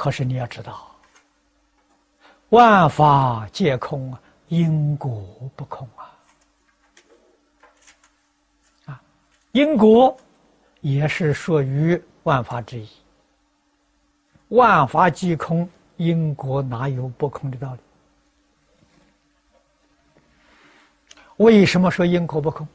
[0.00, 0.90] 可是你要知道，
[2.48, 5.22] 万法皆空啊，因果
[5.54, 6.16] 不空啊！
[8.86, 9.02] 啊，
[9.52, 10.16] 因果
[10.80, 12.88] 也是属于万法之一。
[14.48, 15.68] 万法即空，
[15.98, 17.80] 因果哪有不空的道理？
[21.36, 22.66] 为什么说因果不空？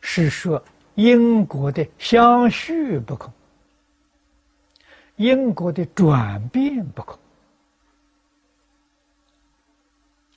[0.00, 0.62] 是说
[0.94, 3.32] 因果的相续不空，
[5.16, 7.18] 因果的转变不空，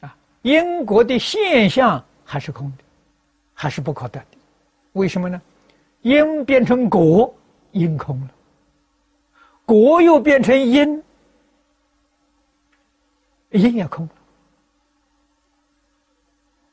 [0.02, 2.84] 啊，因果的现象还是空的，
[3.54, 4.26] 还是不可得的。
[4.94, 5.42] 为什么呢？
[6.02, 7.34] 因变成果，
[7.72, 8.28] 因空了；
[9.66, 11.04] 果又变成因，
[13.52, 14.06] 因也空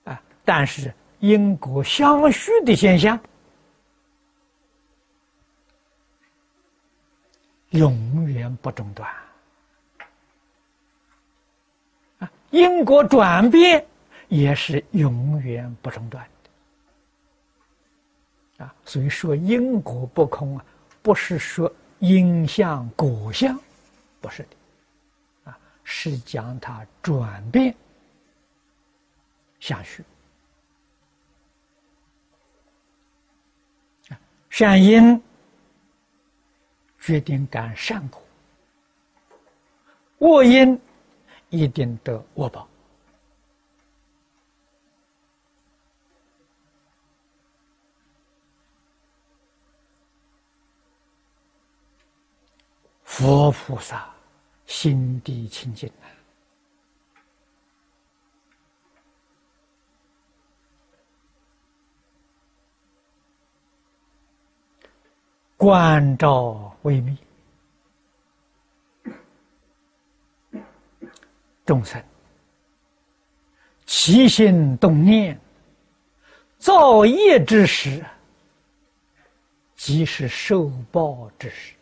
[0.04, 0.12] 了。
[0.12, 0.92] 啊，但是。
[1.20, 3.20] 因果相续的现象，
[7.70, 9.10] 永远不中断。
[12.18, 13.86] 啊，因果转变
[14.28, 16.24] 也是永远不中断
[18.58, 18.64] 的。
[18.64, 20.64] 啊，所以说因果不空啊，
[21.00, 23.58] 不是说因相果相，
[24.20, 24.48] 不是的，
[25.50, 27.74] 啊，是将它转变
[29.60, 30.04] 相续。
[34.50, 35.22] 善因
[37.00, 38.22] 决定感善果，
[40.18, 40.78] 恶因
[41.48, 42.68] 一定得恶报。
[53.04, 54.08] 佛菩萨
[54.66, 56.19] 心地清净啊！
[65.60, 67.14] 观照微密，
[71.66, 72.02] 众生
[73.84, 75.38] 起心动念、
[76.58, 78.02] 造业之时，
[79.76, 81.74] 即是受报之时。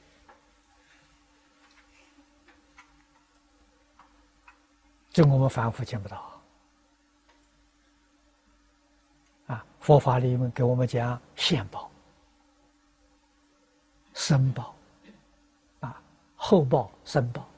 [5.13, 6.41] 这我们反复见不到
[9.47, 9.65] 啊！
[9.79, 11.88] 佛法里面给我们讲现报。
[14.29, 14.75] 生报，
[15.81, 15.99] 啊，
[16.37, 17.49] 后报生报，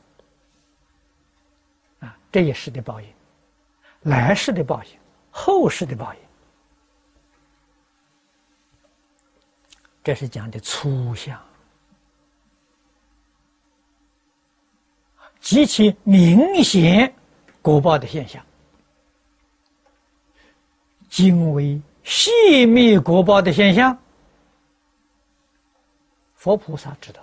[1.98, 3.08] 啊，这一世的报应，
[4.02, 4.90] 来世的报应，
[5.32, 6.20] 后世的报应，
[10.04, 11.36] 这是讲的粗相，
[15.40, 17.12] 极其明显
[17.60, 18.40] 果报的现象，
[21.08, 23.98] 精微细密果报的现象。
[26.40, 27.22] 佛菩萨知道，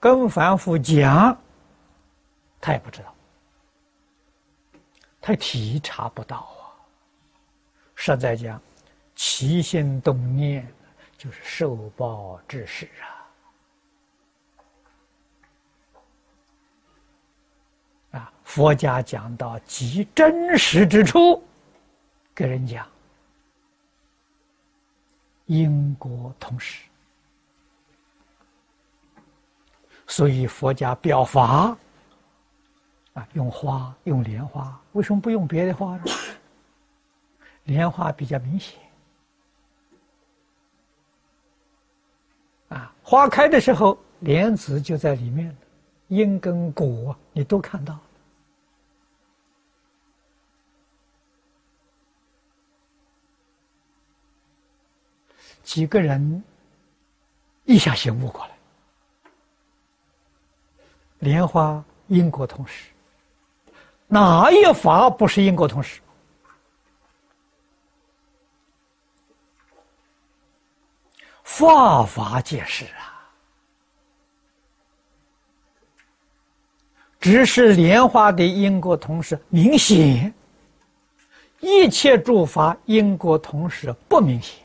[0.00, 1.38] 跟凡夫讲，
[2.60, 3.14] 他也不知道，
[5.20, 6.74] 他体察不到啊。
[7.94, 8.60] 实在讲，
[9.14, 10.66] 起心动念
[11.16, 12.90] 就是受报之事
[18.10, 18.18] 啊！
[18.18, 21.40] 啊，佛家讲到极真实之处，
[22.34, 22.84] 给人讲
[25.46, 26.88] 因果同时。
[30.06, 31.76] 所以佛家表法
[33.14, 36.04] 啊，用花，用莲花，为什么不用别的花呢？
[37.64, 38.78] 莲花比较明显
[42.68, 45.56] 啊，花开的时候，莲子就在里面，
[46.08, 47.98] 因跟果你都看到。
[55.62, 56.44] 几个人
[57.64, 58.53] 一下醒悟过来。
[61.24, 62.90] 莲花因果同时，
[64.06, 66.00] 哪一法不是因果同时？
[71.42, 73.30] 法法皆是啊，
[77.20, 80.32] 只是莲花的因果同时明显，
[81.60, 84.62] 一切诸法因果同时不明显。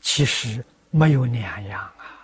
[0.00, 2.19] 其实没有两样啊。